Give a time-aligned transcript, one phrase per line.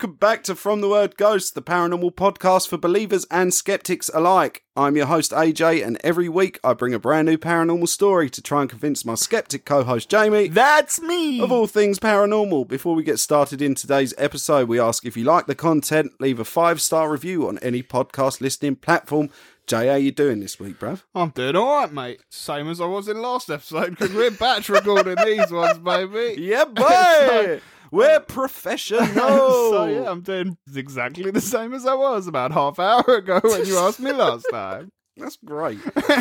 [0.00, 4.62] welcome back to From the Word Ghost, the paranormal podcast for believers and skeptics alike.
[4.74, 8.40] I'm your host AJ, and every week I bring a brand new paranormal story to
[8.40, 11.42] try and convince my skeptic co host Jamie That's me.
[11.42, 12.66] of all things paranormal.
[12.66, 16.40] Before we get started in today's episode, we ask if you like the content, leave
[16.40, 19.28] a five star review on any podcast listening platform.
[19.66, 21.02] Jay, how you doing this week, bruv?
[21.14, 22.22] I'm doing all right, mate.
[22.30, 26.40] Same as I was in last episode because we're batch recording these ones, baby.
[26.40, 27.60] Yeah, boy!
[27.90, 29.06] We're professional!
[29.14, 33.66] so yeah, I'm doing exactly the same as I was about half hour ago when
[33.66, 34.90] you asked me last time.
[35.16, 35.78] That's great.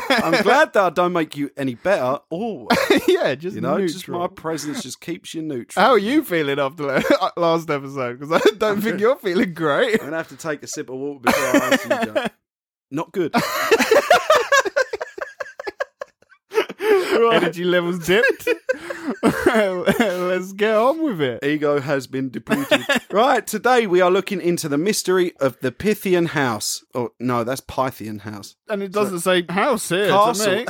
[0.10, 2.68] I'm glad that I don't make you any better worse.
[3.08, 3.88] yeah, just You know, neutral.
[3.88, 5.82] just my presence just keeps you neutral.
[5.82, 8.20] How are you feeling after the uh, last episode?
[8.20, 10.02] Because I don't think you're feeling great.
[10.02, 12.26] I'm gonna have to take a sip of water before I answer you, Joe.
[12.92, 13.34] Not good.
[17.32, 18.50] Energy levels dipped.
[19.24, 21.44] Let's get on with it.
[21.44, 22.82] Ego has been depleted.
[23.12, 26.84] right, today we are looking into the mystery of the Pythian house.
[26.94, 28.56] Oh no, that's Pythian house.
[28.68, 30.66] And it doesn't say house here Castle.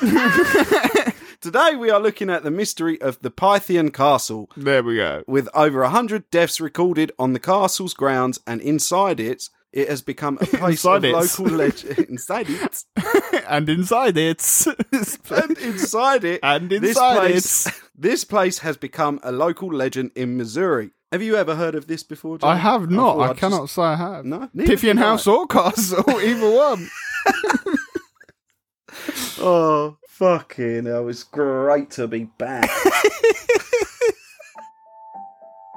[1.40, 4.50] Today we are looking at the mystery of the Pythian castle.
[4.56, 5.22] There we go.
[5.28, 10.00] With over a hundred deaths recorded on the castle's grounds and inside it, it has
[10.02, 11.12] become a place Inside of it.
[11.12, 11.98] local legend.
[12.08, 12.82] inside it,
[13.48, 14.66] and inside it.
[15.30, 17.74] and inside it, And this inside place, it.
[17.94, 20.90] this place has become a local legend in Missouri.
[21.12, 22.38] Have you ever heard of this before?
[22.38, 22.50] John?
[22.50, 23.18] I have not.
[23.18, 24.24] I, I'd cannot just- say I have.
[24.24, 25.02] No, Pythian I.
[25.02, 26.88] House or Castle, either one.
[29.38, 31.08] Oh, fucking hell.
[31.08, 32.70] It's great to be back.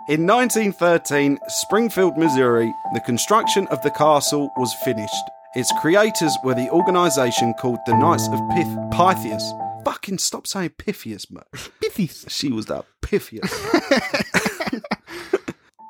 [0.09, 5.13] In 1913, Springfield, Missouri, the construction of the castle was finished.
[5.55, 9.53] Its creators were the organisation called the Knights of Pyth- Pythias.
[9.85, 11.43] Fucking stop saying Pythias, mate.
[11.79, 12.25] Pythias.
[12.27, 13.53] She was that Pythias.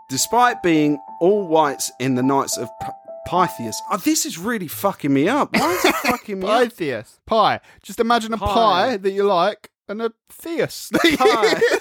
[0.10, 2.88] Despite being all whites in the Knights of P-
[3.30, 3.80] Pythias.
[3.90, 5.54] Oh, this is really fucking me up.
[5.56, 6.64] Why is it fucking me up?
[6.64, 7.22] Pythias.
[7.26, 7.62] Pie.
[7.84, 8.98] Just imagine a pie, Pie.
[8.98, 11.62] that you like and a theus Pie.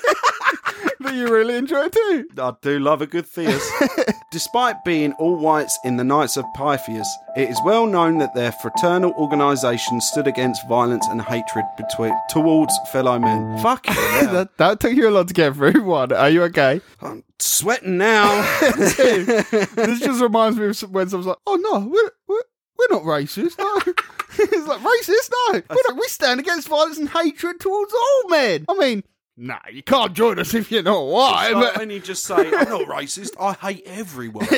[1.00, 2.28] that you really enjoy too.
[2.38, 3.66] I do love a good Theus.
[4.30, 8.52] Despite being all whites in the Knights of Pythias, it is well known that their
[8.52, 13.58] fraternal organisation stood against violence and hatred between towards fellow men.
[13.58, 13.78] Hell.
[14.32, 15.82] that, that took you a lot to get through.
[15.82, 16.80] One, are you okay?
[17.00, 18.42] I'm sweating now.
[18.60, 22.42] this just reminds me of when someone's like, "Oh no, we're we're,
[22.78, 23.92] we're not racist." No,
[24.38, 25.30] it's like racist.
[25.30, 28.64] No, we, don't, we stand against violence and hatred towards all men.
[28.68, 29.02] I mean,
[29.38, 31.50] nah, you can't join us if you're not white.
[31.50, 34.46] It's but- when you just say, I'm not racist, I hate everyone.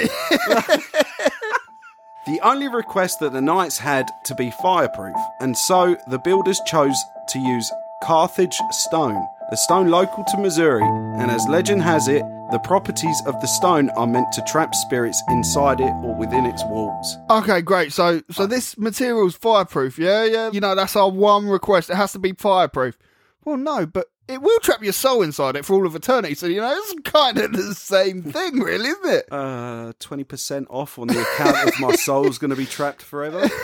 [2.27, 6.97] the only request that the Knights had to be fireproof, and so the builders chose
[7.29, 7.71] to use
[8.03, 13.41] Carthage stone, a stone local to Missouri, and as legend has it, the properties of
[13.41, 17.17] the stone are meant to trap spirits inside it or within its walls.
[17.31, 17.93] Okay, great.
[17.93, 19.99] So, so this material's fireproof.
[19.99, 20.51] Yeah, yeah.
[20.51, 21.91] You know, that's our one request.
[21.91, 22.99] It has to be fireproof.
[23.45, 26.35] Well, no, but it will trap your soul inside it for all of eternity.
[26.35, 29.27] So, you know, it's kind of the same thing, really, isn't it?
[29.31, 33.49] Uh, 20% off on the account of my soul's going to be trapped forever.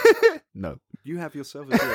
[0.59, 0.79] No.
[1.05, 1.89] You have yourself a deal.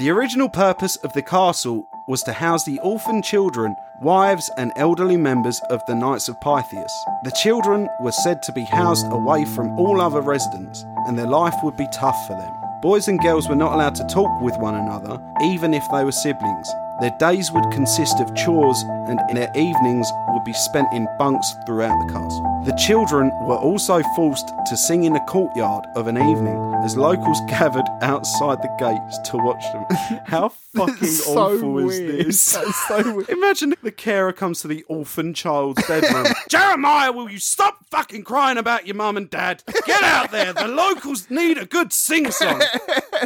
[0.00, 5.16] the original purpose of the castle was to house the orphan children, wives, and elderly
[5.16, 6.92] members of the Knights of Pythias.
[7.22, 11.54] The children were said to be housed away from all other residents, and their life
[11.62, 12.67] would be tough for them.
[12.80, 16.12] Boys and girls were not allowed to talk with one another, even if they were
[16.12, 16.72] siblings.
[17.00, 21.98] Their days would consist of chores, and their evenings would be spent in bunks throughout
[22.06, 22.57] the castle.
[22.64, 27.40] The children were also forced to sing in the courtyard of an evening as locals
[27.48, 30.20] gathered outside the gates to watch them.
[30.26, 32.10] How fucking so awful weird.
[32.10, 32.52] is this?
[32.52, 33.28] That's so weird.
[33.28, 36.26] Imagine the carer comes to the orphan child's bedroom.
[36.48, 39.62] Jeremiah, will you stop fucking crying about your mum and dad?
[39.86, 40.52] Get out there.
[40.52, 42.60] The locals need a good sing song.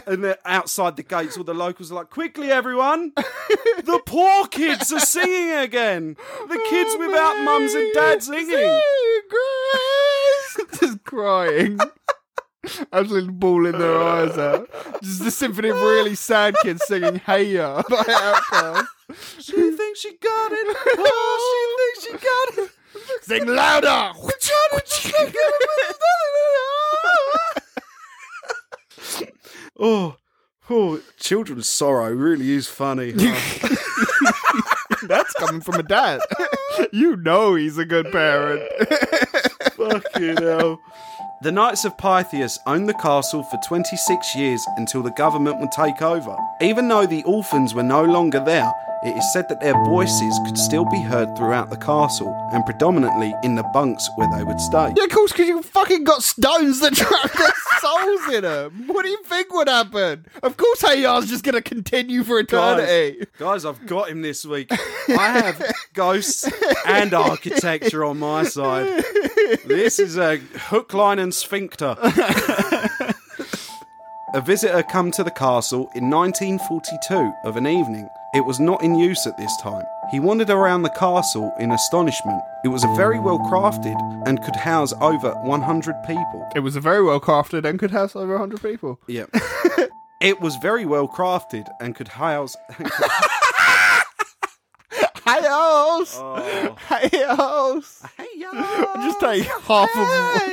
[0.06, 1.37] And they're outside the gates.
[1.37, 3.12] All the locals are like, quickly, everyone.
[3.85, 6.17] The poor kids are singing again.
[6.49, 8.81] The kids oh, without mums and dads singing.
[9.32, 10.67] Grace!
[10.81, 11.79] Just crying.
[12.93, 14.69] Absolutely bawling their eyes out.
[15.02, 18.87] Just a symphony of really sad kids singing Hey Ya by Outkast.
[19.40, 20.76] She thinks she got it.
[20.99, 22.70] Oh, she thinks she got it.
[23.23, 24.12] Sing louder!
[29.85, 30.17] Oh,
[30.70, 33.12] oh, children's sorrow really is funny.
[35.12, 36.23] That's coming from a dad.
[36.91, 38.62] you know he's a good parent.
[39.73, 40.81] Fucking hell.
[41.43, 46.00] The Knights of Pythias owned the castle for 26 years until the government would take
[46.00, 46.37] over.
[46.61, 48.73] Even though the orphans were no longer there,
[49.03, 53.35] it is said that their voices could still be heard throughout the castle and predominantly
[53.43, 54.94] in the bunks where they would stay.
[54.97, 58.87] Yeah, of course, because you fucking got stones that trap their souls in them.
[58.87, 60.27] What do you think would happen?
[60.45, 63.27] Of course, Hayar's just going to continue for eternity.
[63.38, 64.71] Guys, I've got him this week.
[64.71, 65.61] I have
[65.93, 66.49] ghosts
[66.87, 69.05] and architecture on my side.
[69.67, 71.97] This is a hook, line, and sphincter.
[74.35, 78.09] a visitor come to the castle in 1942 of an evening.
[78.35, 79.85] It was not in use at this time.
[80.11, 82.43] He wandered around the castle in astonishment.
[82.65, 83.97] It was a very well crafted
[84.27, 86.49] and could house over 100 people.
[86.55, 88.99] It was a very well crafted and could house over 100 people.
[89.06, 89.31] Yep.
[90.21, 92.56] it was very well crafted and could house.
[95.25, 96.17] Hayos!
[96.19, 96.77] oh.
[96.88, 98.03] Hayos!
[98.17, 98.22] Hey,
[99.02, 100.43] Just take half of.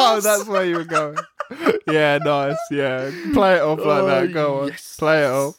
[0.00, 1.16] Oh, that's where you were going.
[1.86, 2.58] Yeah, nice.
[2.70, 4.32] Yeah, play it off like that.
[4.34, 4.96] Go oh, on, Oh, yes.
[4.98, 5.54] play it off.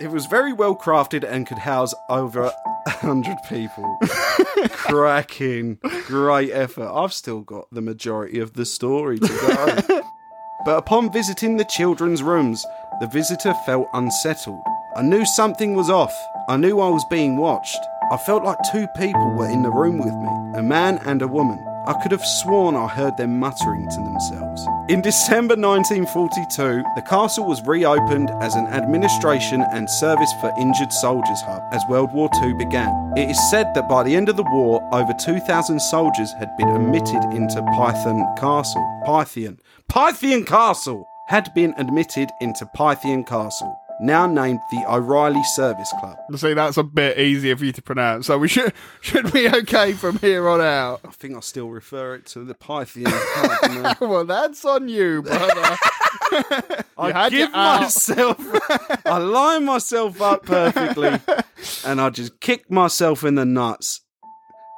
[0.00, 2.52] It was very well crafted and could house over
[2.86, 3.98] a hundred people.
[4.68, 5.78] Cracking.
[6.06, 6.92] Great effort.
[6.92, 9.28] I've still got the majority of the story to
[9.88, 10.02] go.
[10.66, 12.64] but upon visiting the children's rooms,
[13.00, 14.60] the visitor felt unsettled.
[14.96, 16.14] I knew something was off.
[16.48, 17.80] I knew I was being watched.
[18.10, 21.28] I felt like two people were in the room with me a man and a
[21.28, 21.62] woman.
[21.86, 24.66] I could have sworn I heard them muttering to themselves.
[24.88, 31.40] In December 1942, the castle was reopened as an administration and service for injured soldiers
[31.42, 33.12] hub as World War II began.
[33.16, 36.70] It is said that by the end of the war, over 2,000 soldiers had been
[36.70, 39.02] admitted into Python Castle.
[39.04, 39.58] Pythian.
[39.88, 41.06] Pythian Castle!
[41.28, 46.16] Had been admitted into Pythian Castle, now named the O'Reilly Service Club.
[46.36, 49.92] See, that's a bit easier for you to pronounce, so we should should be okay
[49.92, 51.00] from here on out.
[51.04, 53.96] I think I still refer it to the Pythian Club.
[54.08, 55.76] Well, that's on you, brother.
[56.98, 58.36] I give myself,
[59.06, 61.18] I line myself up perfectly,
[61.84, 64.00] and I just kick myself in the nuts.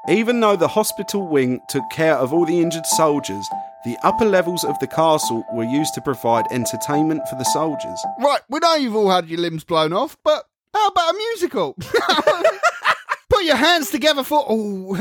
[0.09, 3.47] Even though the hospital wing took care of all the injured soldiers,
[3.85, 7.99] the upper levels of the castle were used to provide entertainment for the soldiers.
[8.21, 10.45] right, we know you've all had your limbs blown off, but
[10.75, 11.75] how about a musical?
[13.29, 14.45] Put your hands together for.
[14.49, 14.95] Oh,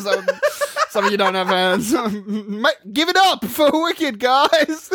[0.00, 0.26] some,
[0.90, 1.90] some of you don't have hands.
[2.92, 4.90] Give it up for Wicked, guys.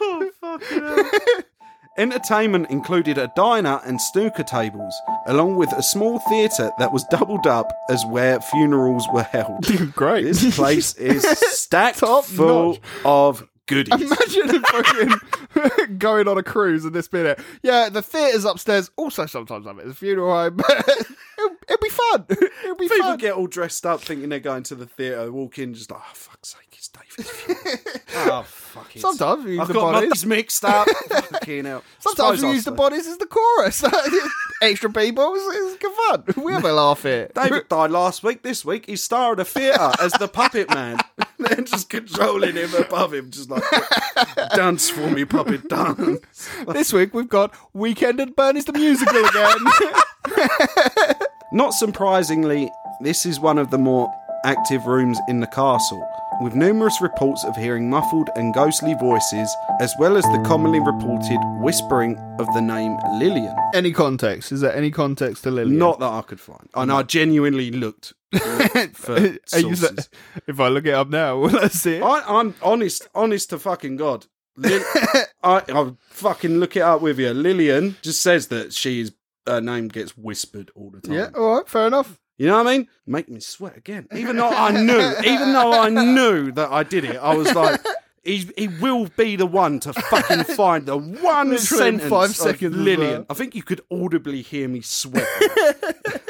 [0.00, 1.48] Oh,
[1.98, 4.94] Entertainment included a diner and snooker tables,
[5.26, 9.64] along with a small theatre that was doubled up as where funerals were held.
[9.94, 10.24] Great.
[10.24, 12.80] This place is stacked Top full notch.
[13.04, 13.94] of goodies.
[14.00, 17.38] Imagine fucking going on a cruise and this bit.
[17.62, 18.90] Yeah, the theatre's upstairs.
[18.96, 20.60] Also, sometimes I'm at the funeral home.
[21.68, 22.26] It'll be fun.
[22.64, 23.18] It'll be People fun.
[23.18, 26.10] get all dressed up thinking they're going to the theatre, walk in just like, oh,
[26.14, 27.84] fuck's sake, it's funeral.
[28.38, 29.00] oh, fuck it.
[29.00, 30.24] Sometimes we use I've the got bodies.
[30.26, 30.88] mixed up.
[31.10, 31.82] Fucking hell.
[31.98, 33.84] Sometimes Suppose we use the say- bodies as the chorus.
[34.62, 35.34] Extra people.
[35.34, 35.92] It's, it's good
[36.34, 36.44] fun.
[36.44, 37.30] We have a laugh here.
[37.34, 38.42] David died last week.
[38.42, 40.98] This week, he's star of the theatre as the puppet man.
[41.38, 43.62] They're just controlling him above him, just like,
[44.54, 46.20] dance for me, puppet, dance.
[46.68, 51.16] This week we've got Weekend at Bernie's the musical again.
[51.52, 54.12] Not surprisingly, this is one of the more
[54.44, 56.06] active rooms in the castle,
[56.40, 59.48] with numerous reports of hearing muffled and ghostly voices,
[59.80, 63.54] as well as the commonly reported whispering of the name Lillian.
[63.74, 64.52] any context?
[64.52, 65.78] Is there any context to Lillian?
[65.78, 66.68] Not that I could find.
[66.74, 68.12] And I genuinely looked
[68.94, 70.08] for sources.
[70.46, 72.02] if I look it up now, will I see it?
[72.02, 74.26] I, I'm honest, honest to fucking God.
[74.58, 74.84] Lil-
[75.42, 77.30] I, I'll fucking look it up with you.
[77.32, 79.12] Lillian just says that she's
[79.46, 81.14] her name gets whispered all the time.
[81.14, 82.18] yeah, all right, fair enough.
[82.38, 82.88] You know what I mean?
[83.06, 84.08] Make me sweat again.
[84.14, 87.80] Even though I knew, even though I knew that I did it, I was like,
[88.24, 92.76] he, he will be the one to fucking find the one Literally sentence five seconds
[92.76, 93.24] Lillian.
[93.30, 95.26] I think you could audibly hear me sweat.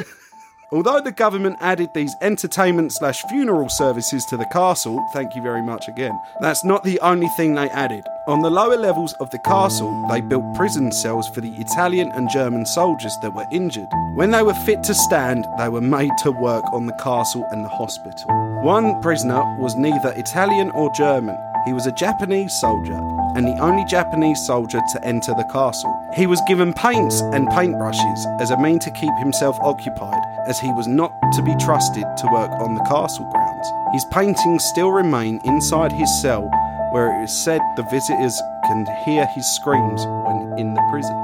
[0.73, 5.63] Although the government added these entertainment slash funeral services to the castle, thank you very
[5.63, 8.03] much again, that's not the only thing they added.
[8.27, 12.29] On the lower levels of the castle, they built prison cells for the Italian and
[12.31, 13.87] German soldiers that were injured.
[14.17, 17.65] When they were fit to stand, they were made to work on the castle and
[17.65, 18.27] the hospital.
[18.65, 21.39] One prisoner was neither Italian or German.
[21.65, 22.99] He was a Japanese soldier
[23.37, 25.93] and the only Japanese soldier to enter the castle.
[26.17, 30.73] He was given paints and paintbrushes as a mean to keep himself occupied, as he
[30.73, 33.69] was not to be trusted to work on the castle grounds.
[33.93, 36.49] His paintings still remain inside his cell,
[36.93, 41.15] where it is said the visitors can hear his screams when in the prison.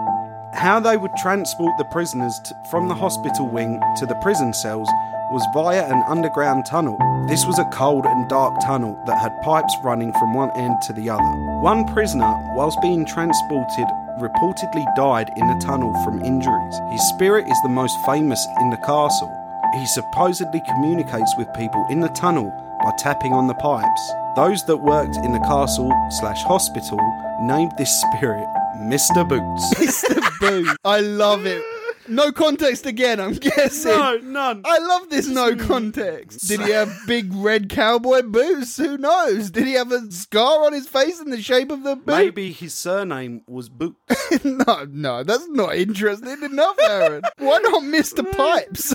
[0.54, 2.38] How they would transport the prisoners
[2.70, 4.88] from the hospital wing to the prison cells
[5.32, 6.98] was via an underground tunnel.
[7.26, 10.92] This was a cold and dark tunnel that had pipes running from one end to
[10.92, 11.22] the other.
[11.62, 13.86] One prisoner, whilst being transported,
[14.18, 16.80] reportedly died in the tunnel from injuries.
[16.90, 19.30] His spirit is the most famous in the castle.
[19.74, 22.52] He supposedly communicates with people in the tunnel
[22.82, 24.12] by tapping on the pipes.
[24.36, 26.98] Those that worked in the castle slash hospital
[27.42, 29.26] named this spirit Mr.
[29.26, 29.74] Boots.
[29.76, 30.40] Mr.
[30.40, 30.74] Boo.
[30.84, 31.62] I love it.
[32.08, 33.92] No context again, I'm guessing.
[33.92, 34.62] No, none.
[34.64, 35.66] I love this no hmm.
[35.66, 36.48] context.
[36.48, 38.76] Did he have big red cowboy boots?
[38.76, 39.50] Who knows?
[39.50, 42.06] Did he have a scar on his face in the shape of the boot?
[42.06, 43.98] Maybe his surname was Boots.
[44.44, 47.22] no, no, that's not interesting enough, Aaron.
[47.38, 48.30] Why not Mr.
[48.36, 48.94] Pipes?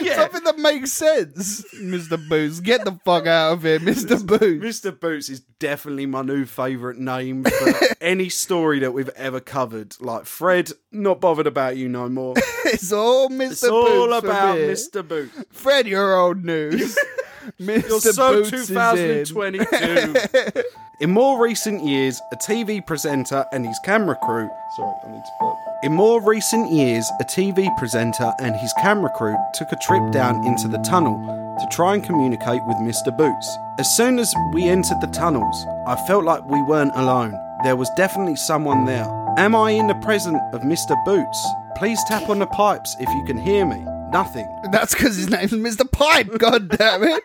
[0.00, 0.16] yeah.
[0.16, 1.64] Something that makes sense.
[1.74, 2.28] Mr.
[2.28, 4.24] Boots, get the fuck out of here, Mr.
[4.24, 4.82] Boots.
[4.82, 4.98] Mr.
[4.98, 9.96] Boots is definitely my new favourite name for any story that we've ever covered.
[10.00, 12.34] Like Fred, not bothered about you no more.
[12.66, 13.50] It's all Mr.
[13.52, 13.70] It's Boots.
[13.72, 14.72] all from about here.
[14.72, 15.06] Mr.
[15.06, 15.44] Boots.
[15.50, 16.98] Fred, you're old news.
[17.60, 17.88] Mr.
[17.88, 18.76] You're so Boots is in.
[18.76, 20.62] 2022.
[21.00, 24.48] In more recent years, a TV presenter and his camera crew.
[24.76, 25.56] Sorry, I need to burp.
[25.82, 30.42] In more recent years, a TV presenter and his camera crew took a trip down
[30.46, 31.14] into the tunnel
[31.60, 33.14] to try and communicate with Mr.
[33.14, 33.58] Boots.
[33.78, 37.34] As soon as we entered the tunnels, I felt like we weren't alone.
[37.62, 39.06] There was definitely someone there.
[39.36, 40.96] Am I in the presence of Mr.
[41.04, 41.46] Boots?
[41.76, 43.78] Please tap on the pipes if you can hear me.
[44.10, 44.48] Nothing.
[44.72, 45.90] That's because his name's Mr.
[45.90, 46.28] Pipe.
[46.38, 47.22] God damn it!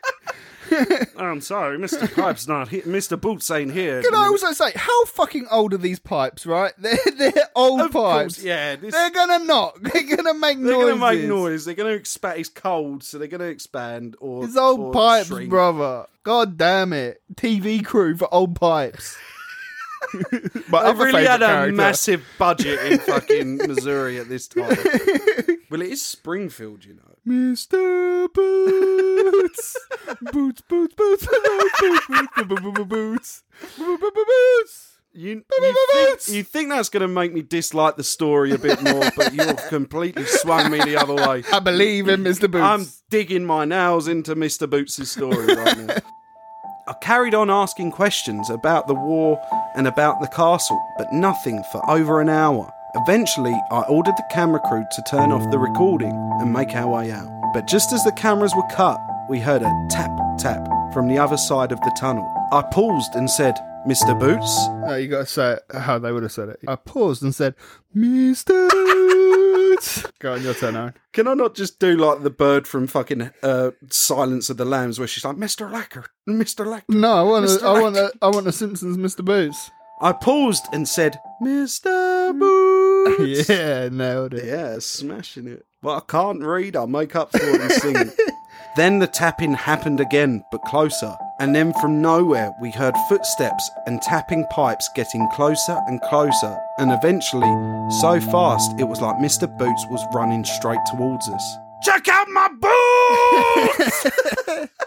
[1.18, 2.14] Oh, I'm sorry, Mr.
[2.14, 2.82] Pipe's not here.
[2.84, 3.20] Mr.
[3.20, 4.02] Boots ain't here.
[4.02, 6.46] Can I also say, how fucking old are these pipes?
[6.46, 6.74] Right?
[6.78, 8.44] They're they're old Of course, pipes.
[8.44, 8.76] yeah.
[8.78, 9.80] This, They're gonna knock.
[9.82, 10.68] They're gonna make noise.
[10.70, 11.00] they're noise.
[11.00, 11.66] going to make noise.
[11.66, 12.40] They're going to expand.
[12.40, 14.46] It's cold, so they're going to expand or.
[14.46, 15.50] It's old or pipes, shrink.
[15.50, 16.06] brother.
[16.24, 17.22] God damn it!
[17.36, 19.18] TV crew for old pipes.
[20.70, 21.76] My I've really had a character.
[21.76, 24.70] massive budget in fucking Missouri at this time.
[25.70, 27.16] well, it is Springfield, you know.
[27.28, 28.32] Mr.
[28.34, 29.78] Boots.
[30.32, 32.48] boots, boots, boots, boots, boots,
[32.88, 33.44] boots,
[33.78, 34.92] boots.
[35.14, 38.82] You, you, think, you think that's going to make me dislike the story a bit
[38.82, 41.44] more, but you've completely swung me the other way.
[41.52, 42.50] I believe in Mr.
[42.50, 42.64] Boots.
[42.64, 44.70] I'm digging my nails into Mr.
[44.70, 45.96] Boots' story right now.
[46.92, 49.40] I carried on asking questions about the war
[49.78, 52.70] and about the castle, but nothing for over an hour.
[52.96, 57.10] Eventually, I ordered the camera crew to turn off the recording and make our way
[57.14, 57.30] out.
[57.54, 61.38] But just as the cameras were cut, we heard a tap tap from the other
[61.38, 62.30] side of the tunnel.
[62.52, 63.56] I paused and said,
[63.88, 64.20] Mr.
[64.20, 64.68] Boots?
[64.86, 66.60] No, you gotta say it how they would have said it.
[66.68, 67.56] I paused and said,
[67.96, 68.70] Mr.
[70.22, 70.94] Go on, your turn, Aaron.
[71.14, 75.00] Can I not just do like the bird from fucking uh, Silence of the Lambs
[75.00, 75.68] where she's like, Mr.
[75.68, 76.64] Lacker, Mr.
[76.64, 76.84] Lacker?
[76.90, 77.64] No, I want, Mr.
[77.64, 79.26] a, I want, a, I want a Simpsons Mr.
[79.26, 79.72] Boots.
[80.00, 82.38] I paused and said, Mr.
[82.38, 83.50] Boots.
[83.50, 84.46] Yeah, nailed it.
[84.46, 85.66] Yeah, smashing it.
[85.82, 88.12] But I can't read, I'll make up for it and sing.
[88.76, 91.16] then the tapping happened again, but closer.
[91.40, 96.58] And then from nowhere, we heard footsteps and tapping pipes getting closer and closer.
[96.78, 97.52] And eventually,
[98.00, 99.48] so fast, it was like Mr.
[99.58, 101.58] Boots was running straight towards us.
[101.84, 102.48] Check out my
[103.78, 104.68] boots!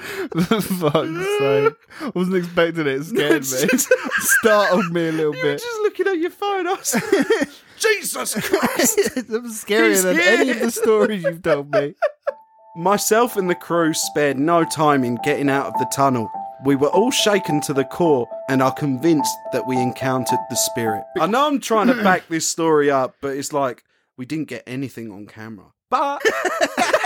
[0.46, 1.74] For fuck's sake.
[2.00, 3.00] I wasn't expecting it.
[3.00, 3.78] It scared me.
[4.18, 5.60] Startled me a little you were bit.
[5.60, 6.66] just looking at your phone.
[6.66, 7.48] I was like,
[7.80, 8.98] Jesus Christ!
[9.16, 10.38] it was scarier He's than here.
[10.38, 11.94] any of the stories you've told me.
[12.76, 16.30] Myself and the crew spared no time in getting out of the tunnel.
[16.64, 21.04] We were all shaken to the core and are convinced that we encountered the spirit.
[21.18, 23.82] I know I'm trying to back this story up, but it's like
[24.16, 25.66] we didn't get anything on camera.
[25.88, 26.22] But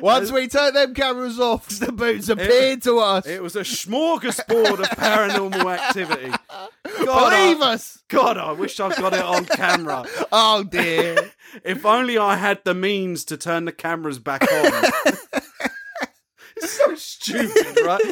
[0.00, 3.26] Once we turned them cameras off, the boots appeared to us.
[3.26, 6.30] it was a smorgasbord of paranormal activity.
[7.04, 7.98] God, Believe I, us.
[8.08, 10.04] God, I wish I got it on camera.
[10.32, 11.30] Oh dear.
[11.64, 14.82] If only I had the means to turn the cameras back on.
[16.56, 18.02] it's so stupid, right?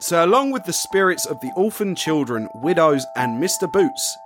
[0.00, 3.72] So, along with the spirits of the orphan children, widows, and Mr.
[3.72, 4.16] Boots,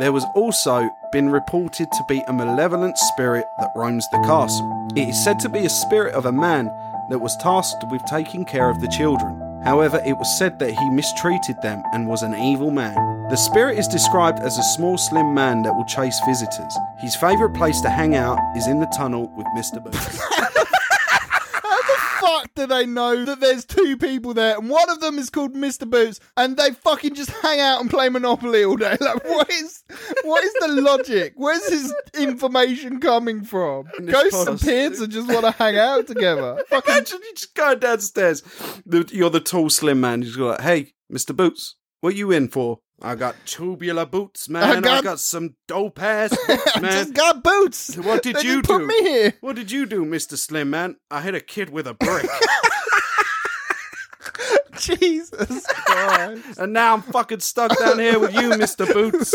[0.00, 4.88] there was also been reported to be a malevolent spirit that roams the castle.
[4.96, 6.66] It is said to be a spirit of a man
[7.10, 9.38] that was tasked with taking care of the children.
[9.62, 12.96] However, it was said that he mistreated them and was an evil man.
[13.28, 16.74] The spirit is described as a small, slim man that will chase visitors.
[17.02, 19.82] His favourite place to hang out is in the tunnel with Mr.
[19.82, 20.18] Boots.
[22.20, 25.54] fuck do they know that there's two people there and one of them is called
[25.54, 25.88] Mr.
[25.88, 28.96] Boots and they fucking just hang out and play Monopoly all day?
[29.10, 29.82] Like, what is
[30.24, 31.32] what is the logic?
[31.36, 33.86] Where's this information coming from?
[34.04, 36.62] Ghosts and pits and just want to hang out together.
[36.68, 38.42] Fucking Imagine you just going downstairs.
[39.10, 40.22] You're the tall, slim man.
[40.22, 41.34] You're like, hey, Mr.
[41.34, 42.80] Boots, what are you in for?
[43.02, 44.62] I got tubular boots, man.
[44.62, 46.92] I got- got, some dope ass boots, I man.
[46.92, 47.96] just got boots.
[47.96, 48.86] What did They you just put do?
[48.86, 49.34] me here.
[49.40, 50.36] What did you do, Mr.
[50.36, 50.96] Slim Man?
[51.10, 52.28] I hit a kid with a brick.
[54.78, 56.58] Jesus Christ.
[56.58, 58.90] and now I'm fucking stuck down here with you, Mr.
[58.92, 59.34] Boots.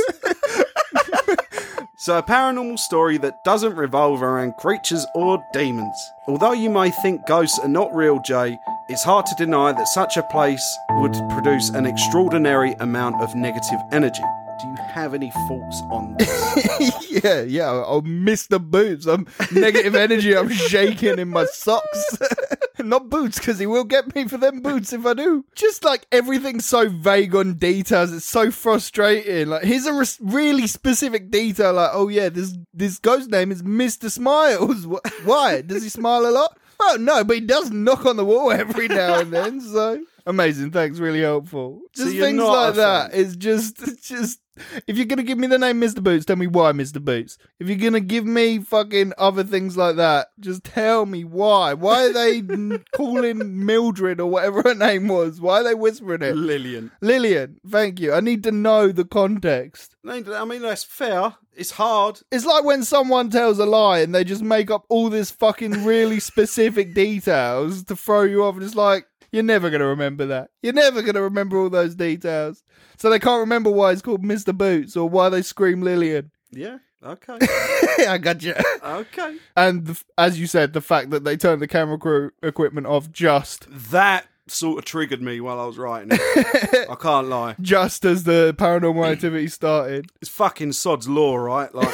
[1.98, 5.96] So, a paranormal story that doesn't revolve around creatures or demons.
[6.28, 8.58] Although you may think ghosts are not real, Jay,
[8.90, 13.80] it's hard to deny that such a place would produce an extraordinary amount of negative
[13.94, 14.24] energy.
[14.62, 17.12] Do you have any thoughts on this?
[17.24, 17.72] yeah, yeah.
[17.72, 19.06] I'll miss the boots.
[19.06, 20.36] I'm negative energy.
[20.36, 22.18] I'm shaking in my socks.
[22.86, 25.44] Not boots, because he will get me for them boots if I do.
[25.56, 28.14] Just like everything's so vague on details.
[28.14, 29.48] It's so frustrating.
[29.48, 31.74] Like here's a res- really specific detail.
[31.74, 34.88] Like, oh yeah, this this ghost name is Mister Smiles.
[35.24, 36.58] Why does he smile a lot?
[36.80, 39.62] Oh no, but he does knock on the wall every now and then.
[39.62, 40.72] So amazing.
[40.72, 41.00] Thanks.
[41.00, 41.82] Really helpful.
[41.96, 43.14] Just you're things like that.
[43.14, 44.40] It's just, it's just.
[44.88, 46.02] If you're gonna give me the name Mr.
[46.02, 47.04] Boots, tell me why Mr.
[47.04, 47.38] Boots.
[47.60, 51.74] If you're gonna give me fucking other things like that, just tell me why.
[51.74, 52.42] Why are they
[52.96, 55.42] calling Mildred or whatever her name was?
[55.42, 56.38] Why are they whispering it?
[56.38, 56.92] Lillian.
[57.02, 58.14] Lillian, thank you.
[58.14, 59.98] I need to know the context.
[60.08, 61.36] I mean, that's fair.
[61.54, 62.22] It's hard.
[62.32, 65.86] It's like when someone tells a lie and they just make up all this fucking
[65.86, 68.56] really specific details to throw you off.
[68.56, 69.06] And it's like,
[69.36, 70.50] you're never going to remember that.
[70.64, 72.64] You're never going to remember all those details.
[72.98, 74.58] So they can't remember why it's called Mr.
[74.58, 76.32] Boots or why they scream Lillian.
[76.52, 76.78] Yeah.
[77.04, 77.38] Okay.
[78.08, 78.56] I got you.
[78.82, 79.36] okay.
[79.58, 83.12] And the, as you said, the fact that they turned the camera crew equipment off
[83.12, 86.88] just, That sort of triggered me while I was writing it.
[86.90, 87.58] I can't lie.
[87.60, 90.06] just as the paranormal activity started.
[90.22, 91.76] It's fucking sod's law, right?
[91.76, 91.94] Like,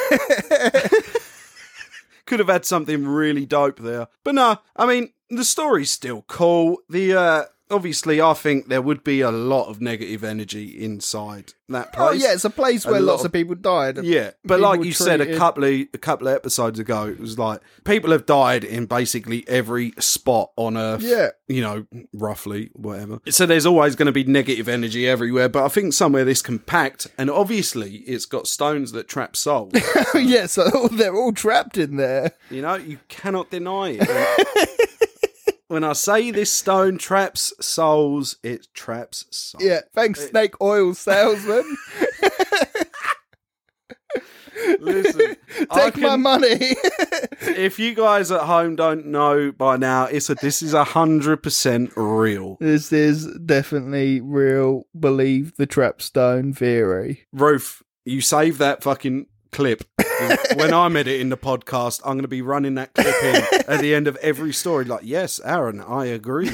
[2.26, 4.06] could have had something really dope there.
[4.22, 6.78] But no, I mean, the story's still cool.
[6.88, 11.90] The, uh, obviously, I think there would be a lot of negative energy inside that
[11.94, 12.08] place.
[12.10, 13.96] Oh yeah, it's a place where A lot lots of- of people died.
[14.04, 17.18] Yeah, but People like you said a couple of a couple of episodes ago, it
[17.18, 21.00] was like people have died in basically every spot on Earth.
[21.02, 21.28] Yeah.
[21.48, 23.20] you know, roughly whatever.
[23.30, 25.48] So there's always going to be negative energy everywhere.
[25.48, 29.72] But I think somewhere this compact, and obviously it's got stones that trap souls.
[30.14, 32.32] yeah, so they're all trapped in there.
[32.50, 34.88] you know, you cannot deny it.
[35.72, 39.64] when I say this stone traps souls, it traps souls.
[39.64, 41.64] Yeah, thanks, snake oil salesman.
[44.80, 45.36] Listen,
[45.72, 46.58] Take my money.
[47.40, 51.42] if you guys at home don't know by now, it's a this is a hundred
[51.42, 52.58] percent real.
[52.60, 54.86] this is definitely real.
[54.98, 57.22] Believe the trapstone theory.
[57.32, 59.84] Ruth, you save that fucking clip.
[60.56, 63.94] when I'm editing the podcast, I'm going to be running that clip in at the
[63.94, 64.84] end of every story.
[64.84, 66.48] Like, yes, Aaron, I agree.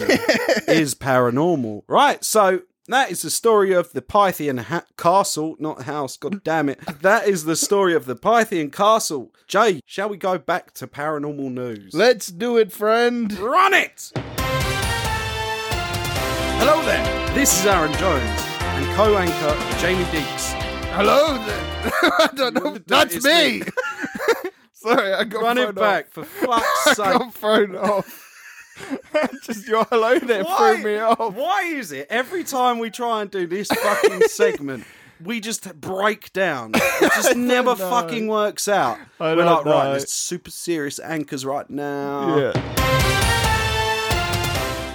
[0.68, 2.22] is paranormal, right?
[2.24, 2.62] So.
[2.90, 6.16] That is the story of the Pythian ha- castle, not house.
[6.16, 6.80] God damn it!
[7.02, 9.30] That is the story of the Pythian castle.
[9.46, 11.92] Jay, shall we go back to paranormal news?
[11.92, 13.30] Let's do it, friend.
[13.38, 14.10] Run it!
[16.56, 20.67] Hello there, this is Aaron Jones and co anchor Jamie Deeks.
[21.00, 21.36] Hello.
[22.18, 22.76] I don't know.
[22.84, 23.62] That's me.
[24.72, 26.98] Sorry, I got Run thrown it back, for fuck's sake.
[27.06, 28.24] I got thrown off.
[29.44, 31.34] Just your hello there threw me off.
[31.34, 34.86] why is it every time we try and do this fucking segment,
[35.22, 36.72] we just break down?
[36.74, 38.98] It just never fucking works out.
[39.20, 39.90] I We're don't like, right, know.
[39.92, 42.36] there's super serious anchors right now.
[42.36, 43.47] Yeah.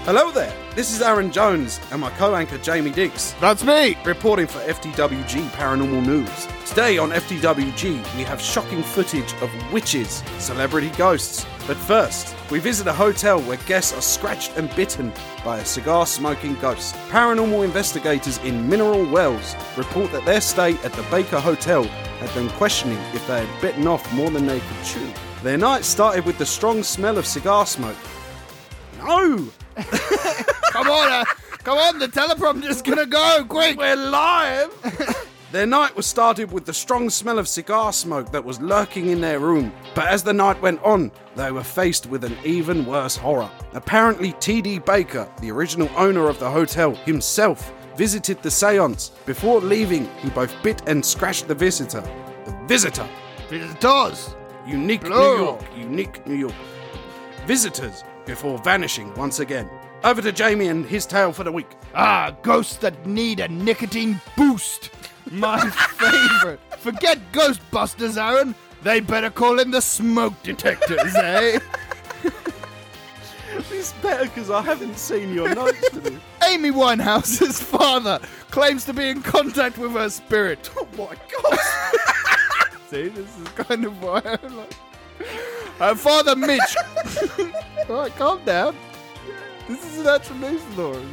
[0.06, 3.32] Hello there, this is Aaron Jones and my co anchor Jamie Dix.
[3.40, 3.96] That's me.
[4.04, 6.48] reporting for FTWG Paranormal News.
[6.66, 11.46] Today on FTWG, we have shocking footage of witches, celebrity ghosts.
[11.66, 15.14] But first, we visit a hotel where guests are scratched and bitten
[15.46, 16.96] by a cigar smoking ghost.
[17.08, 22.50] Paranormal investigators in Mineral Wells report that their stay at the Baker Hotel had them
[22.58, 25.14] questioning if they had bitten off more than they could chew.
[25.44, 27.96] Their night started with the strong smell of cigar smoke.
[28.98, 29.48] No!
[29.76, 31.26] Come on, uh,
[31.64, 32.00] come on.
[32.00, 33.78] The teleprompter's gonna go quick.
[33.78, 34.72] We're live!
[35.52, 39.22] their night was started with the strong smell of cigar smoke that was lurking in
[39.22, 39.72] their room.
[39.94, 43.52] But as the night went on, they were faced with an even worse horror.
[43.74, 44.80] Apparently, T.D.
[44.80, 49.10] Baker, the original owner of the hotel, himself visited the seance.
[49.28, 52.02] Before leaving, he both bit and scratched the visitor.
[52.46, 53.08] The visitor!
[53.48, 54.36] Visitors.
[54.66, 55.38] Unique Plural.
[55.38, 55.62] New York.
[55.78, 56.56] Unique New York.
[57.46, 59.70] Visitors before vanishing once again.
[60.04, 61.70] Over to Jamie and his tale for the week.
[61.96, 64.90] Ah, ghosts that need a nicotine boost.
[65.32, 66.60] My favorite.
[66.78, 68.54] Forget Ghostbusters, Aaron.
[68.82, 71.60] They better call in the smoke detectors, eh?
[73.72, 76.20] It's better because I haven't seen your notes this.
[76.44, 80.70] Amy Winehouse's father claims to be in contact with her spirit.
[80.76, 81.60] Oh my god!
[82.90, 84.74] See, this is kind of why I like.
[85.80, 86.76] Her father, Mitch.
[87.90, 88.76] All right, calm down.
[89.68, 91.04] This is an actual news story.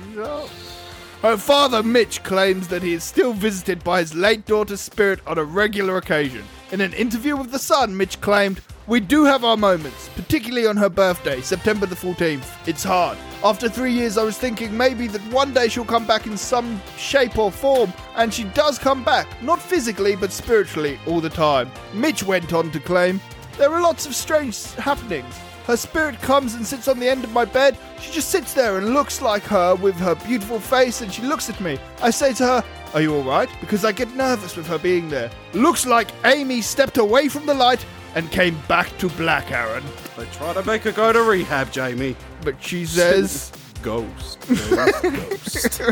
[1.23, 5.39] Her father, Mitch, claims that he is still visited by his late daughter's spirit on
[5.39, 6.45] a regular occasion.
[6.73, 10.77] In an interview with The Sun, Mitch claimed, We do have our moments, particularly on
[10.77, 12.47] her birthday, September the 14th.
[12.67, 13.19] It's hard.
[13.45, 16.81] After three years, I was thinking maybe that one day she'll come back in some
[16.97, 21.71] shape or form, and she does come back, not physically, but spiritually, all the time.
[21.93, 23.21] Mitch went on to claim,
[23.61, 25.39] There are lots of strange happenings.
[25.67, 27.77] Her spirit comes and sits on the end of my bed.
[28.01, 31.51] She just sits there and looks like her with her beautiful face, and she looks
[31.51, 31.79] at me.
[32.01, 33.51] I say to her, Are you alright?
[33.61, 35.31] Because I get nervous with her being there.
[35.53, 39.85] Looks like Amy stepped away from the light and came back to black, Aaron.
[40.17, 42.17] They try to make her go to rehab, Jamie.
[42.41, 44.41] But she says, Ghost.
[44.71, 45.83] Ghost.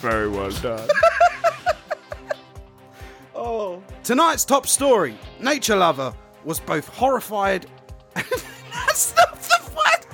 [0.00, 0.88] Very well done.
[3.34, 3.82] oh.
[4.02, 7.66] Tonight's top story Nature Lover was both horrified.
[8.14, 10.06] That's not the word!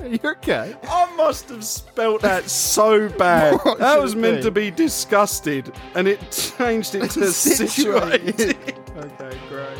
[0.00, 0.74] Are you okay?
[0.84, 3.58] I must have spelt that so bad.
[3.64, 4.42] What that should was it meant be?
[4.42, 8.38] to be disgusted, and it changed it to Situated.
[8.38, 8.74] situated.
[8.96, 9.78] Okay, great.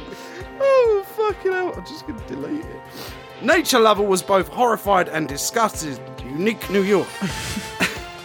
[0.58, 1.72] Oh, fucking hell.
[1.76, 2.80] I'm just to delete it.
[3.42, 6.00] Nature Lover was both horrified and disgusted.
[6.24, 7.06] Unique New York.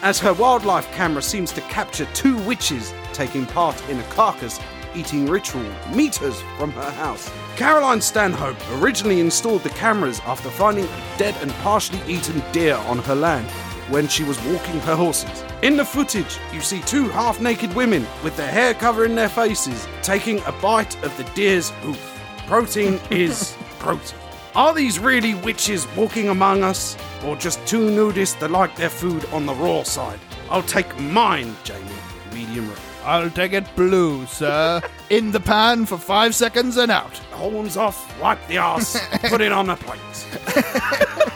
[0.01, 4.59] As her wildlife camera seems to capture two witches taking part in a carcass
[4.95, 7.31] eating ritual meters from her house.
[7.55, 12.99] Caroline Stanhope originally installed the cameras after finding a dead and partially eaten deer on
[12.99, 13.47] her land
[13.89, 15.43] when she was walking her horses.
[15.61, 19.87] In the footage, you see two half naked women with their hair covering their faces
[20.01, 22.19] taking a bite of the deer's hoof.
[22.47, 24.17] Protein is protein.
[24.53, 29.23] Are these really witches walking among us, or just two nudists that like their food
[29.31, 30.19] on the raw side?
[30.49, 31.87] I'll take mine, Jamie.
[32.33, 32.90] Medium rare.
[33.03, 34.81] I'll take it blue, sir.
[35.09, 37.17] In the pan for five seconds and out.
[37.31, 39.99] Horns off, wipe the ass, put it on the plate.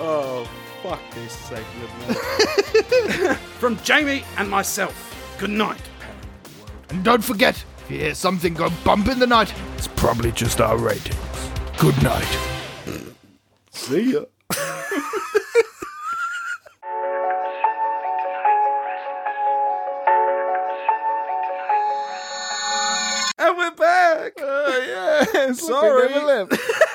[0.00, 0.48] oh,
[0.82, 3.38] fuck this segment.
[3.58, 5.80] From Jamie and myself, good night.
[6.90, 10.60] And don't forget, if you hear something go bump in the night, it's probably just
[10.60, 11.16] our ratings.
[11.78, 12.38] Good night.
[13.70, 14.24] See ya.
[25.44, 26.46] Oh, yeah.
[26.48, 26.58] Sorry.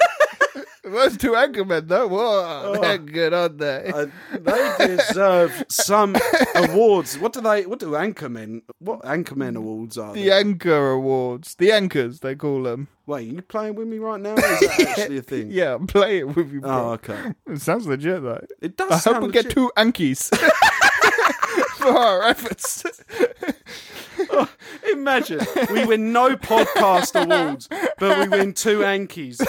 [0.83, 3.91] Those two anchormen, though, whoa, they're good, aren't they?
[3.93, 6.15] Uh, they deserve some
[6.55, 7.15] awards.
[7.19, 7.67] What do they?
[7.67, 8.63] What do anchormen?
[8.79, 10.13] What anchormen awards are?
[10.15, 10.31] the?
[10.31, 11.53] Anchor Awards.
[11.55, 12.87] The Anchors, they call them.
[13.05, 14.31] Wait, you playing with me right now?
[14.33, 15.51] Or is that actually a thing?
[15.51, 16.71] Yeah, play it with you, bro.
[16.71, 17.33] Oh, okay.
[17.47, 18.43] It sounds legit, though.
[18.59, 18.89] It does.
[18.89, 19.57] I hope sound we get legit.
[19.57, 20.29] two Ankies
[21.77, 22.83] for our efforts.
[24.91, 25.39] Imagine
[25.71, 29.39] we win no podcast awards, but we win two Ankies.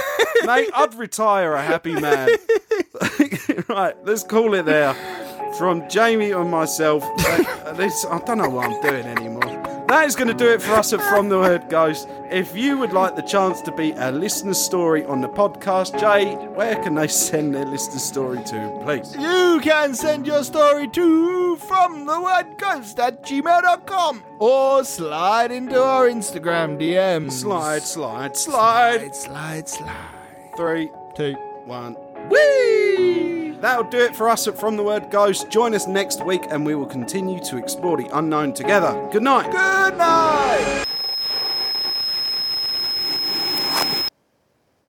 [0.44, 2.30] Mate, I'd retire a happy man.
[3.68, 4.94] right, let's call it there.
[5.58, 7.02] From Jamie and myself.
[7.04, 9.29] uh, this, I don't know what I'm doing anymore.
[9.90, 12.08] That is going to do it for us at From the Word Ghost.
[12.30, 16.36] If you would like the chance to be a listener story on the podcast, Jay,
[16.54, 19.16] where can they send their listener story to, please?
[19.16, 25.82] You can send your story to from the word ghost at gmail.com or slide into
[25.82, 27.32] our Instagram DMs.
[27.32, 29.12] Slide, slide, slide.
[29.12, 30.56] slide, slide, slide.
[30.56, 31.34] Three, Two.
[32.30, 33.49] Whee!
[33.60, 35.50] That'll do it for us at From the Word Ghost.
[35.50, 39.08] Join us next week and we will continue to explore the unknown together.
[39.12, 39.50] Good night.
[39.50, 40.86] Good night.